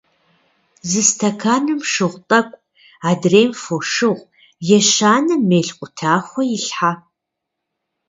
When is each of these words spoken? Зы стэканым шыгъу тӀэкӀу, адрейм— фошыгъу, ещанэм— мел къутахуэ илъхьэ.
Зы 0.89 1.01
стэканым 1.09 1.79
шыгъу 1.91 2.21
тӀэкӀу, 2.27 2.61
адрейм— 3.09 3.51
фошыгъу, 3.63 4.29
ещанэм— 4.77 5.41
мел 5.49 5.67
къутахуэ 5.77 6.43
илъхьэ. 6.55 6.91